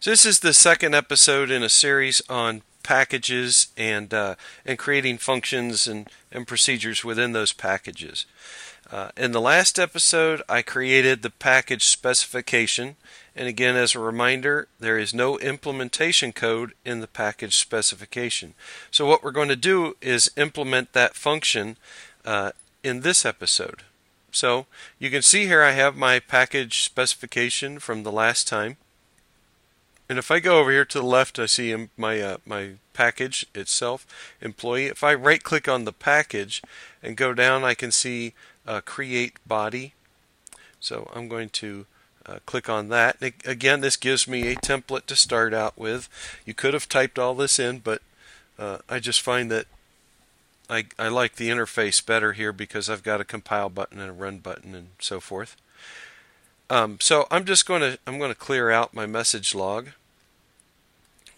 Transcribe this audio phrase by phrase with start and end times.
[0.00, 5.18] So this is the second episode in a series on packages and uh, and creating
[5.18, 8.24] functions and, and procedures within those packages.
[8.92, 12.94] Uh, in the last episode, I created the package specification,
[13.34, 18.54] and again, as a reminder, there is no implementation code in the package specification.
[18.92, 21.76] So what we're going to do is implement that function
[22.24, 22.52] uh,
[22.84, 23.82] in this episode.
[24.30, 24.66] So
[25.00, 28.76] you can see here I have my package specification from the last time.
[30.08, 33.46] And if I go over here to the left, I see my uh, my package
[33.54, 34.06] itself,
[34.40, 34.86] employee.
[34.86, 36.62] If I right click on the package
[37.02, 38.32] and go down, I can see
[38.66, 39.92] uh, create body.
[40.80, 41.86] So I'm going to
[42.24, 43.16] uh, click on that.
[43.44, 46.08] again, this gives me a template to start out with.
[46.44, 48.02] You could have typed all this in, but
[48.58, 49.66] uh, I just find that
[50.70, 54.12] I, I like the interface better here because I've got a compile button and a
[54.12, 55.56] run button and so forth.
[56.70, 59.88] Um, so I'm just going to I'm going to clear out my message log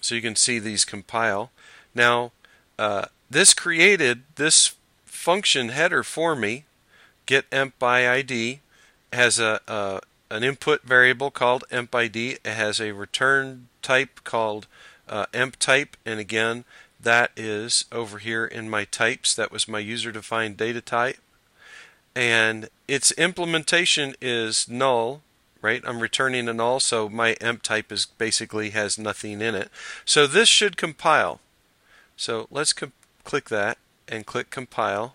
[0.01, 1.51] so you can see these compile.
[1.95, 2.33] Now
[2.79, 6.65] uh, this created this function header for me.
[7.27, 8.61] Get emp by ID
[9.13, 12.39] has a, a an input variable called emp ID.
[12.45, 14.67] It has a return type called
[15.09, 16.65] uh, emp type, and again,
[17.01, 19.35] that is over here in my types.
[19.35, 21.19] That was my user defined data type.
[22.15, 25.23] And its implementation is null,
[25.63, 25.83] right?
[25.87, 29.71] I'm returning a null, so my emp type is basically has nothing in it.
[30.05, 31.41] So this should compile.
[32.17, 32.75] So let's
[33.25, 35.15] click that and click compile.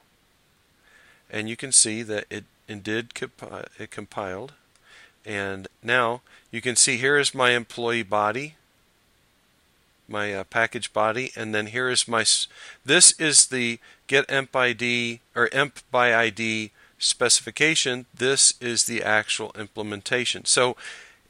[1.29, 4.53] And you can see that it, it did compi it compiled.
[5.25, 6.21] And now
[6.52, 8.55] you can see here is my employee body,
[10.07, 12.23] my uh, package body, and then here is my,
[12.85, 18.05] this is the get emp ID or emp by ID specification.
[18.13, 20.45] This is the actual implementation.
[20.45, 20.75] So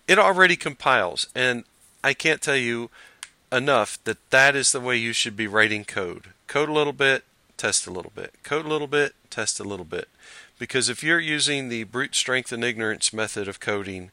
[0.08, 1.64] it already compiles, and
[2.04, 2.90] I can't tell you
[3.52, 6.28] enough that that is the way you should be writing code.
[6.48, 7.24] Code a little bit,
[7.58, 8.34] test a little bit.
[8.44, 10.08] Code a little bit, test a little bit.
[10.60, 14.12] Because if you're using the brute strength and ignorance method of coding,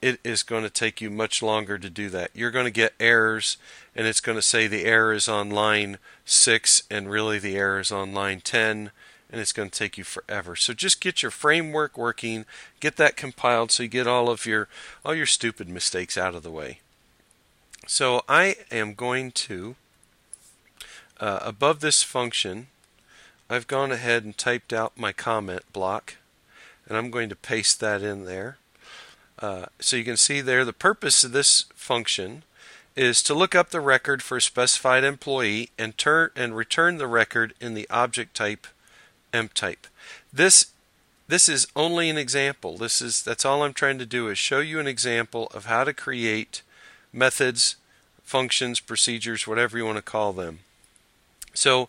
[0.00, 2.30] it is going to take you much longer to do that.
[2.34, 3.56] You're going to get errors,
[3.96, 7.80] and it's going to say the error is on line 6, and really the error
[7.80, 8.90] is on line 10,
[9.30, 10.56] and it's going to take you forever.
[10.56, 12.46] So just get your framework working,
[12.80, 14.68] get that compiled so you get all of your
[15.04, 16.80] all your stupid mistakes out of the way.
[17.86, 19.76] So I am going to
[21.20, 22.68] uh, above this function
[23.50, 26.16] I've gone ahead and typed out my comment block
[26.86, 28.58] and I'm going to paste that in there.
[29.38, 32.42] Uh, so you can see there the purpose of this function
[32.94, 37.06] is to look up the record for a specified employee and turn and return the
[37.06, 38.66] record in the object type
[39.32, 39.86] emp type.
[40.32, 40.72] This
[41.28, 42.78] this is only an example.
[42.78, 45.84] This is that's all I'm trying to do is show you an example of how
[45.84, 46.62] to create
[47.12, 47.76] methods,
[48.22, 50.60] functions, procedures, whatever you want to call them.
[51.54, 51.88] So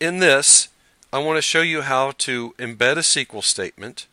[0.00, 0.68] in this,
[1.12, 4.06] I want to show you how to embed a SQL statement.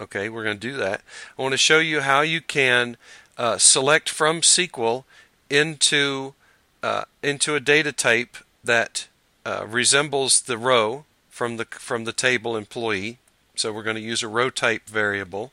[0.00, 1.00] Okay, we're going to do that.
[1.38, 2.96] I want to show you how you can
[3.38, 5.04] uh, select from SQL
[5.48, 6.34] into
[6.82, 9.08] uh, into a data type that
[9.46, 13.18] uh, resembles the row from the from the table employee.
[13.54, 15.52] So we're going to use a row type variable.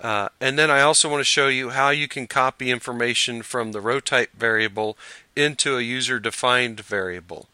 [0.00, 3.70] Uh, and then I also want to show you how you can copy information from
[3.70, 4.98] the row type variable
[5.36, 7.46] into a user defined variable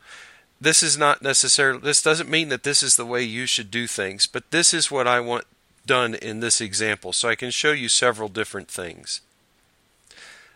[0.60, 3.87] this is not necessarily this doesn't mean that this is the way you should do
[3.87, 5.44] things but this is what I want
[5.84, 9.20] done in this example so I can show you several different things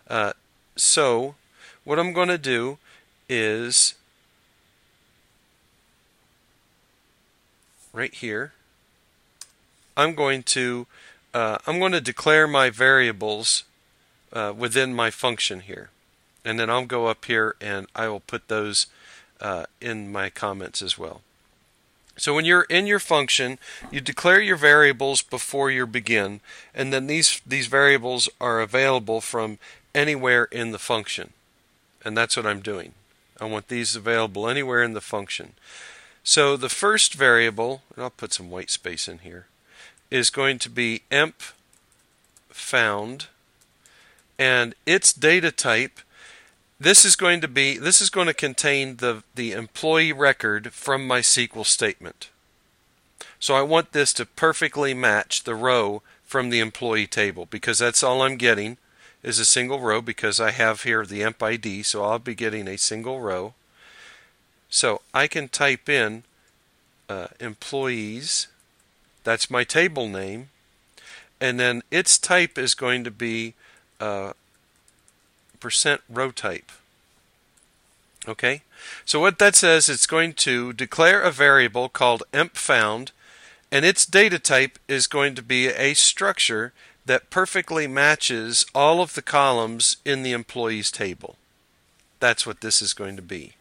[0.07, 0.33] uh,
[0.75, 1.35] so
[1.83, 2.77] what I'm going to do
[3.29, 3.93] is
[7.93, 8.53] right here
[9.95, 10.87] I'm going to
[11.33, 13.63] uh, I'm going to declare my variables
[14.33, 15.89] uh, within my function here
[16.43, 18.87] and then I'll go up here and I will put those
[19.39, 21.21] uh, in my comments as well.
[22.17, 23.57] So when you're in your function,
[23.89, 26.41] you declare your variables before you begin,
[26.75, 29.57] and then these these variables are available from
[29.95, 31.33] anywhere in the function.
[32.03, 32.93] And that's what I'm doing.
[33.39, 35.53] I want these available anywhere in the function.
[36.23, 39.47] So the first variable, and I'll put some white space in here,
[40.09, 41.41] is going to be emp
[42.49, 43.27] found,
[44.37, 45.99] and its data type
[46.81, 51.05] this is going to be this is going to contain the the employee record from
[51.05, 52.31] my SQL statement.
[53.39, 58.01] So I want this to perfectly match the row from the employee table because that's
[58.01, 58.77] all I'm getting
[59.21, 62.67] is a single row because I have here the emp ID so I'll be getting
[62.67, 63.53] a single row.
[64.71, 66.23] So I can type in
[67.07, 68.47] uh, employees
[69.23, 70.49] that's my table name
[71.41, 73.55] and then its type is going to be
[73.99, 74.33] uh,
[75.59, 76.71] percent row type.
[78.27, 78.61] Okay,
[79.03, 83.11] so what that says, it's going to declare a variable called emp found,
[83.71, 86.71] and its data type is going to be a structure
[87.07, 91.35] that perfectly matches all of the columns in the employees table.
[92.19, 93.53] That's what this is going to be.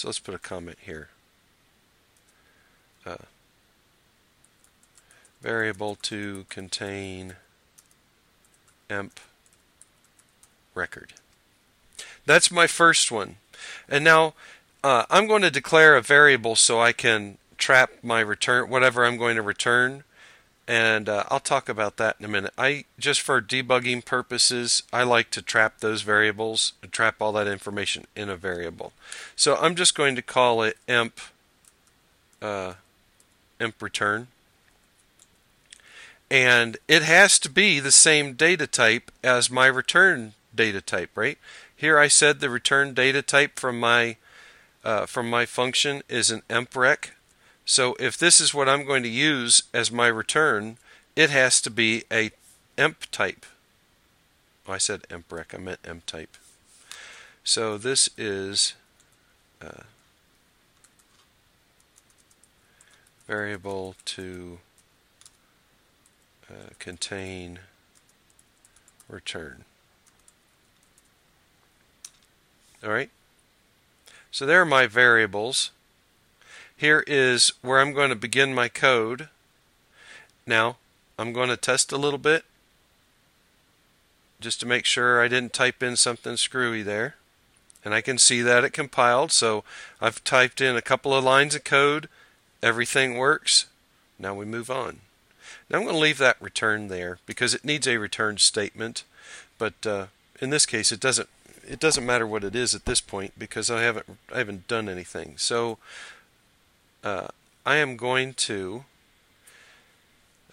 [0.00, 1.10] So let's put a comment here.
[3.04, 3.26] Uh,
[5.42, 7.34] variable to contain
[8.88, 9.20] emp
[10.74, 11.12] record.
[12.24, 13.36] That's my first one.
[13.90, 14.32] And now
[14.82, 19.18] uh, I'm going to declare a variable so I can trap my return, whatever I'm
[19.18, 20.04] going to return.
[20.70, 22.52] And uh, I'll talk about that in a minute.
[22.56, 28.06] I just for debugging purposes, I like to trap those variables, trap all that information
[28.14, 28.92] in a variable.
[29.34, 31.18] So I'm just going to call it emp
[32.40, 32.74] uh,
[33.58, 34.28] emp return.
[36.30, 41.38] And it has to be the same data type as my return data type, right?
[41.74, 44.18] Here I said the return data type from my
[44.84, 47.10] uh, from my function is an emprec.
[47.70, 50.76] So if this is what I'm going to use as my return,
[51.14, 52.32] it has to be a
[52.76, 53.46] emp type.
[54.66, 56.36] Oh, I said emprec, I meant emp type.
[57.44, 58.74] So this is
[59.62, 59.84] uh,
[63.28, 64.58] variable to
[66.50, 67.60] uh, contain
[69.08, 69.62] return.
[72.82, 73.10] All right.
[74.32, 75.70] So there are my variables.
[76.80, 79.28] Here is where I'm going to begin my code.
[80.46, 80.78] Now,
[81.18, 82.46] I'm going to test a little bit
[84.40, 87.16] just to make sure I didn't type in something screwy there.
[87.84, 89.62] And I can see that it compiled, so
[90.00, 92.08] I've typed in a couple of lines of code.
[92.62, 93.66] Everything works.
[94.18, 95.00] Now we move on.
[95.68, 99.04] Now I'm going to leave that return there because it needs a return statement,
[99.58, 100.06] but uh,
[100.40, 101.28] in this case it doesn't
[101.68, 104.88] it doesn't matter what it is at this point because I haven't I haven't done
[104.88, 105.34] anything.
[105.36, 105.76] So
[107.02, 107.28] uh,
[107.64, 108.84] I am going to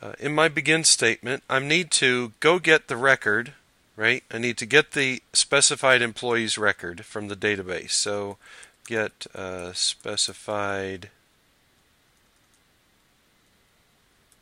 [0.02, 3.54] uh, in my begin statement I need to go get the record
[3.96, 8.38] right I need to get the specified employees record from the database so
[8.86, 11.10] get uh, specified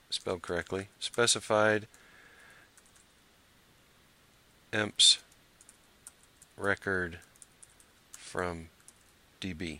[0.09, 1.87] spelled correctly specified
[4.71, 5.19] emps
[6.57, 7.19] record
[8.11, 8.69] from
[9.41, 9.79] DB.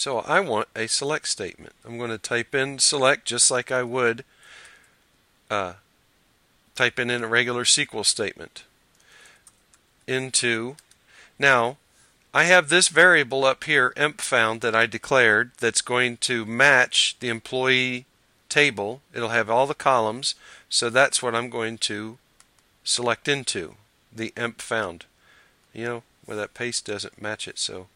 [0.00, 1.74] So I want a select statement.
[1.84, 4.24] I'm going to type in select just like I would
[5.50, 5.74] uh,
[6.74, 8.64] type in, in a regular SQL statement.
[10.06, 10.76] Into
[11.38, 11.76] now
[12.32, 17.18] I have this variable up here emp found that I declared that's going to match
[17.20, 18.06] the employee
[18.48, 19.02] table.
[19.12, 20.34] It'll have all the columns,
[20.70, 22.16] so that's what I'm going to
[22.84, 23.74] select into
[24.10, 25.04] the emp found
[25.74, 27.58] you know, where that paste doesn't match it.
[27.58, 27.88] So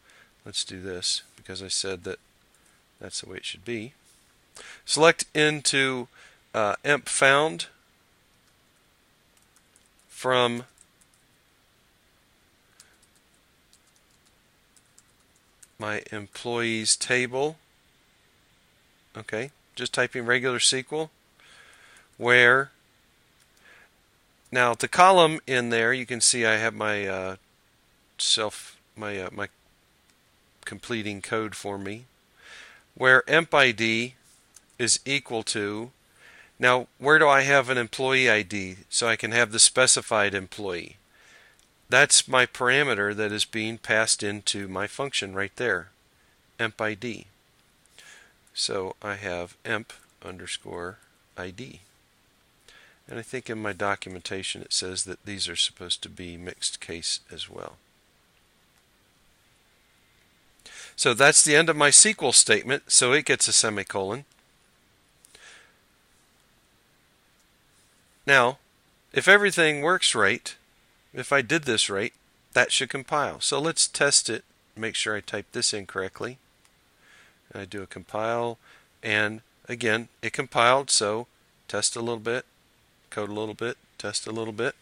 [0.45, 2.17] let's do this because I said that
[2.99, 3.93] that's the way it should be.
[4.83, 6.07] Select into
[6.55, 7.67] uh, emp found
[10.09, 10.63] from
[15.77, 17.57] my employees table.
[19.15, 21.09] Okay, just typing regular SQL
[22.17, 22.71] where
[24.51, 27.35] now the column in there you can see I have my uh,
[28.17, 29.49] self my uh, my
[30.65, 32.05] completing code for me
[32.95, 34.13] where empid
[34.79, 35.91] is equal to
[36.57, 40.97] now where do I have an employee ID so I can have the specified employee?
[41.89, 45.89] That's my parameter that is being passed into my function right there
[46.59, 47.25] empid
[48.53, 49.91] so I have emp
[50.23, 50.97] underscore
[51.37, 51.81] ID
[53.07, 56.79] and I think in my documentation it says that these are supposed to be mixed
[56.79, 57.77] case as well
[60.95, 64.25] So that's the end of my SQL statement, so it gets a semicolon.
[68.25, 68.57] Now,
[69.13, 70.55] if everything works right,
[71.13, 72.13] if I did this right,
[72.53, 73.39] that should compile.
[73.41, 74.43] So let's test it,
[74.75, 76.37] make sure I type this in correctly.
[77.53, 78.57] I do a compile,
[79.03, 81.27] and again, it compiled, so
[81.67, 82.45] test a little bit,
[83.09, 84.75] code a little bit, test a little bit.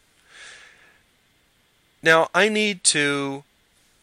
[2.02, 3.44] Now I need to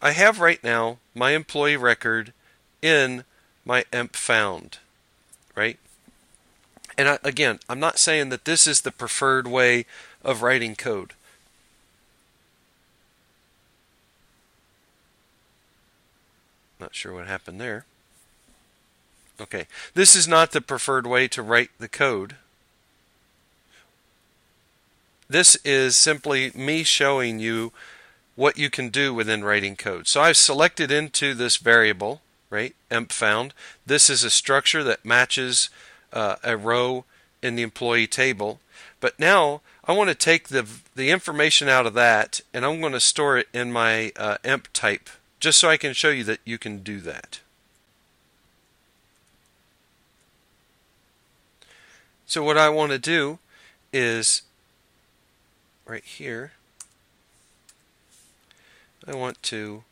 [0.03, 2.33] I have right now my employee record
[2.81, 3.25] in
[3.65, 4.79] my emp found,
[5.55, 5.79] right?
[6.97, 9.85] And I, again, I'm not saying that this is the preferred way
[10.25, 11.15] of writing code.
[16.79, 17.85] Not sure what happened there.
[19.39, 22.37] Okay, this is not the preferred way to write the code.
[25.29, 27.73] This is simply me showing you
[28.41, 30.09] what you can do within writing code.
[30.09, 33.53] So I've selected into this variable, right, emp found.
[33.85, 35.69] This is a structure that matches
[36.11, 37.05] uh, a row
[37.43, 38.59] in the employee table.
[38.99, 40.67] But now I want to take the
[40.97, 44.69] the information out of that and I'm going to store it in my uh, emp
[44.73, 47.41] type just so I can show you that you can do that.
[52.25, 53.39] So what I want to do
[53.93, 54.45] is
[55.85, 56.53] right here
[59.11, 59.83] I want to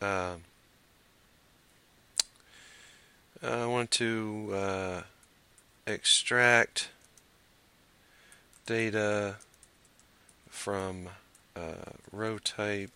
[0.00, 0.36] uh,
[3.42, 5.02] I want to uh,
[5.86, 6.88] extract
[8.64, 9.34] data
[10.48, 11.10] from
[11.54, 12.90] uh, row type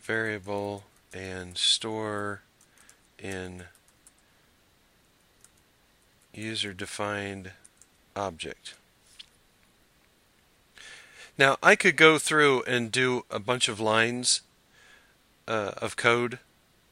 [0.00, 2.40] variable and store
[3.22, 3.64] in
[6.32, 7.50] user defined
[8.16, 8.74] object.
[11.36, 14.42] Now I could go through and do a bunch of lines
[15.48, 16.38] uh, of code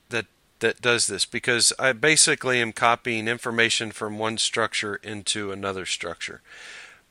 [0.08, 0.26] that
[0.60, 6.40] that does this because I basically am copying information from one structure into another structure.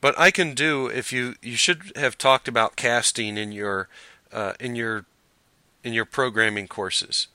[0.00, 3.88] But I can do if you you should have talked about casting in your
[4.32, 5.06] uh, in your
[5.82, 7.28] in your programming courses.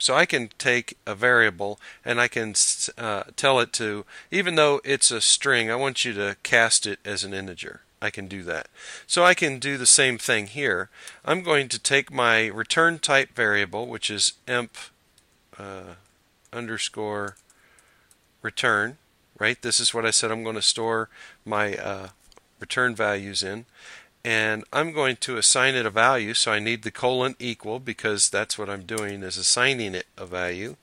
[0.00, 2.54] So I can take a variable and I can
[2.96, 7.00] uh, tell it to even though it's a string, I want you to cast it
[7.04, 7.82] as an integer.
[8.00, 8.68] I can do that.
[9.06, 10.88] So I can do the same thing here.
[11.24, 14.76] I'm going to take my return type variable, which is emp
[15.58, 15.94] uh,
[16.52, 17.36] underscore
[18.42, 18.98] return,
[19.38, 19.60] right?
[19.60, 21.08] This is what I said I'm going to store
[21.44, 22.08] my uh,
[22.60, 23.66] return values in.
[24.24, 28.28] And I'm going to assign it a value, so I need the colon equal because
[28.28, 30.76] that's what I'm doing is assigning it a value.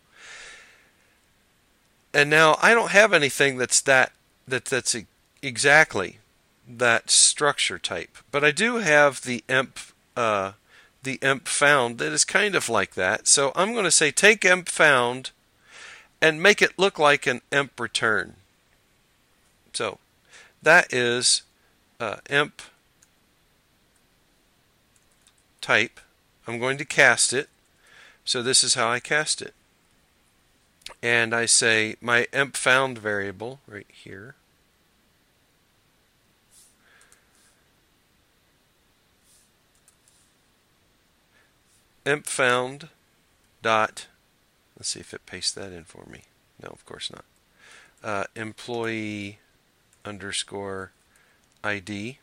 [2.14, 4.14] And now I don't have anything that's that
[4.48, 4.96] that that's
[5.42, 6.20] exactly
[6.68, 8.18] that structure type.
[8.32, 9.80] But I do have the emp
[10.16, 10.54] uh,
[11.04, 13.28] the emp found that is kind of like that.
[13.28, 15.32] So I'm going to say take emp found
[16.22, 18.36] and make it look like an emp return.
[19.74, 20.00] So
[20.64, 21.44] that is
[22.00, 22.62] uh, emp
[25.62, 26.00] type.
[26.48, 27.50] I'm going to cast it.
[28.24, 29.54] So this is how I cast it.
[31.04, 34.36] And I say my emp found variable right here
[42.06, 42.90] emp found
[43.62, 44.08] dot
[44.78, 46.22] let's see if it pastes that in for me.
[46.62, 47.26] No of course not.
[48.04, 49.40] Uh, employee
[50.04, 50.92] underscore
[51.64, 52.20] ID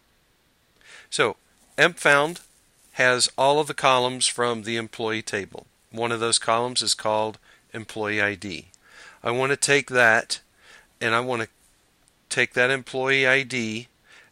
[1.11, 1.37] so
[1.77, 2.41] empfound
[2.93, 5.67] has all of the columns from the employee table.
[5.91, 7.39] One of those columns is called
[7.73, 8.67] employee ID
[9.25, 10.41] I want to take that
[11.01, 11.49] and I want to
[12.29, 13.87] take that employee ID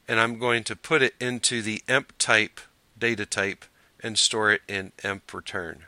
[0.08, 2.60] and I'm going to put it into the emp type
[2.98, 3.64] data type
[4.02, 5.84] and store it in emp return.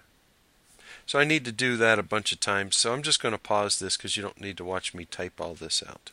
[1.06, 3.38] So I need to do that a bunch of times, so I'm just going to
[3.38, 6.10] pause this because you don't need to watch me type all this out.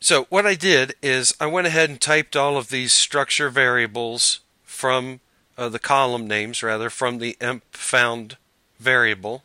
[0.00, 4.40] So what I did is I went ahead and typed all of these structure variables
[4.64, 5.20] from
[5.56, 8.36] uh, the column names, rather, from the emp found
[8.78, 9.44] variable,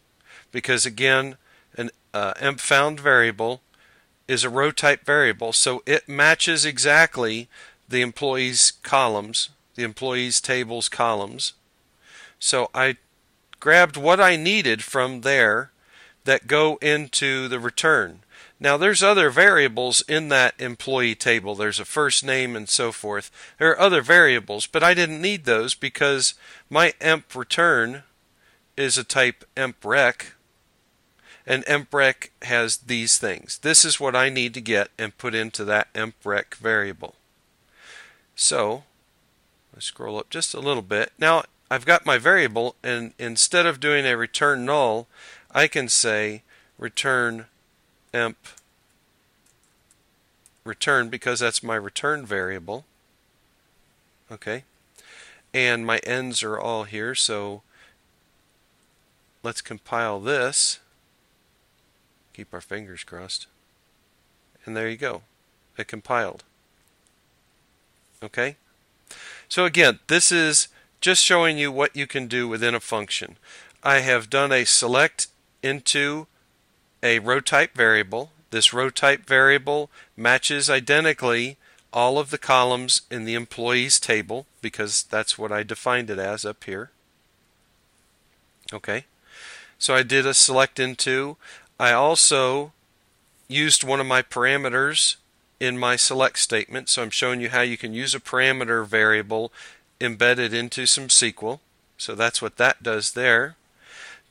[0.51, 1.37] because again,
[1.77, 3.61] an uh, emp found variable
[4.27, 7.47] is a row type variable, so it matches exactly
[7.89, 11.53] the employees columns, the employees tables columns.
[12.39, 12.97] So I
[13.59, 15.71] grabbed what I needed from there
[16.23, 18.19] that go into the return.
[18.59, 21.55] Now there's other variables in that employee table.
[21.55, 23.31] There's a first name and so forth.
[23.57, 26.33] There are other variables, but I didn't need those because
[26.69, 28.03] my emp return
[28.77, 30.33] is a type emprec
[31.47, 33.57] and emprec has these things.
[33.59, 37.15] This is what I need to get and put into that emprec variable.
[38.39, 38.83] So
[39.75, 41.11] I scroll up just a little bit.
[41.19, 45.07] Now I've got my variable and instead of doing a return null,
[45.51, 46.43] I can say
[46.77, 47.47] return
[48.13, 48.37] emp
[50.63, 52.85] return because that's my return variable.
[54.31, 54.63] Okay.
[55.53, 57.61] And my ends are all here, so
[59.43, 60.79] let's compile this.
[62.33, 63.47] Keep our fingers crossed.
[64.65, 65.23] And there you go.
[65.77, 66.45] It compiled.
[68.23, 68.57] Okay?
[69.47, 70.67] So again, this is
[71.01, 73.37] just showing you what you can do within a function.
[73.83, 75.27] I have done a select
[75.63, 76.27] into
[77.01, 78.31] a row type variable.
[78.51, 81.57] This row type variable matches identically
[81.91, 86.45] all of the columns in the employees table because that's what I defined it as
[86.45, 86.91] up here.
[88.71, 89.05] Okay.
[89.79, 91.37] So I did a select into.
[91.79, 92.73] I also
[93.47, 95.15] used one of my parameters
[95.59, 96.89] in my select statement.
[96.89, 99.51] So I'm showing you how you can use a parameter variable
[99.99, 101.59] embedded into some SQL.
[101.97, 103.55] So that's what that does there.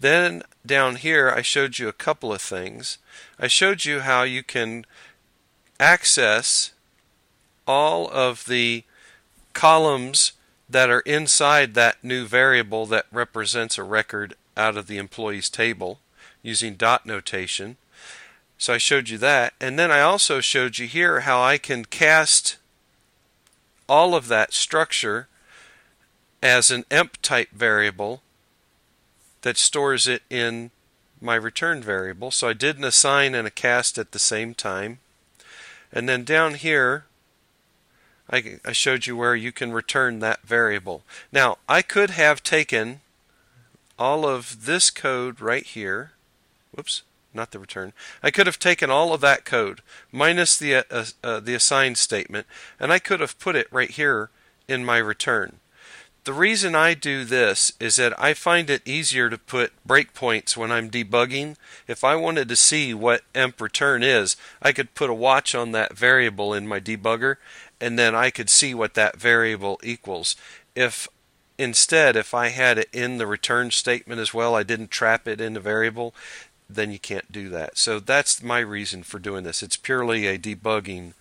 [0.00, 2.98] Then down here I showed you a couple of things.
[3.38, 4.86] I showed you how you can
[5.78, 6.72] access
[7.66, 8.84] all of the
[9.52, 10.32] columns
[10.68, 16.00] that are inside that new variable that represents a record out of the employees table
[16.42, 17.76] using dot notation.
[18.58, 19.54] So I showed you that.
[19.60, 22.58] And then I also showed you here how I can cast
[23.88, 25.28] all of that structure
[26.42, 28.22] as an emp type variable
[29.42, 30.70] that stores it in
[31.20, 32.30] my return variable.
[32.30, 34.98] So I did an assign and a cast at the same time.
[35.92, 37.06] And then down here,
[38.30, 41.02] I, I showed you where you can return that variable.
[41.32, 43.00] Now, I could have taken
[43.98, 46.12] all of this code right here.
[46.72, 47.02] Whoops,
[47.34, 47.92] not the return.
[48.22, 49.80] I could have taken all of that code
[50.10, 52.46] minus the uh, uh, the assign statement,
[52.80, 54.30] and I could have put it right here
[54.66, 55.60] in my return.
[56.24, 60.70] The reason I do this is that I find it easier to put breakpoints when
[60.70, 61.56] I'm debugging.
[61.86, 65.72] If I wanted to see what emp return is, I could put a watch on
[65.72, 67.36] that variable in my debugger
[67.80, 70.36] and then I could see what that variable equals.
[70.74, 71.08] If
[71.58, 75.40] instead, if I had it in the return statement as well, I didn't trap it
[75.40, 76.14] in the variable,
[76.68, 77.78] then you can't do that.
[77.78, 79.62] So that's my reason for doing this.
[79.62, 81.14] It's purely a debugging,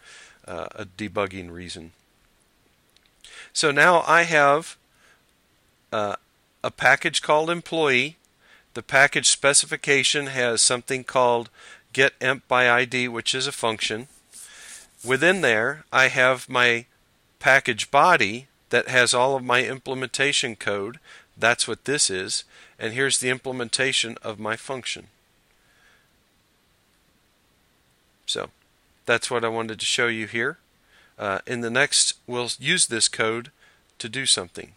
[0.48, 1.92] uh, a debugging reason.
[3.54, 4.78] So now I have
[5.92, 6.18] uh,
[6.64, 8.18] a package called employee.
[8.74, 11.50] The package specification has something called
[11.94, 14.08] get emp by ID, which is a function.
[15.04, 16.86] Within there, I have my
[17.40, 21.00] package body that has all of my implementation code.
[21.38, 22.44] That's what this is.
[22.78, 25.08] And here's the implementation of my function.
[28.28, 28.52] So
[29.06, 30.60] that's what I wanted to show you here.
[31.18, 33.52] Uh, in the next, we'll use this code
[33.98, 34.74] to do something.